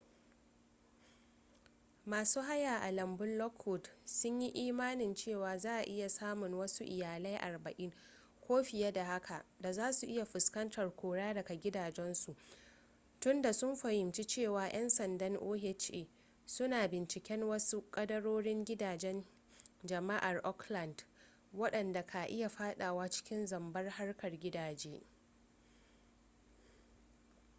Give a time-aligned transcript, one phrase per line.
[2.05, 7.91] masu haya a lambun lockwood sunyi imanin cewa za'a iya samun wasu iyalai 40
[8.47, 12.35] ko fiye da haka da zasu iya fuskantar kora daga gidajensu
[13.19, 15.75] tunda sun fahimci cewa 'yan sanda oha
[16.45, 19.25] suna binciken wasu kadarorin gidajen
[19.83, 21.03] jama'ar oakland
[21.53, 25.03] wadanda ka iya fadawa cikin zambar harkar gidaje